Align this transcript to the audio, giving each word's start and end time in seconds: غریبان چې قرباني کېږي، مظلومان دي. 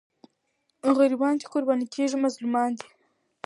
غریبان 0.97 1.33
چې 1.41 1.47
قرباني 1.53 1.85
کېږي، 1.95 2.17
مظلومان 2.25 2.69
دي. 2.79 2.89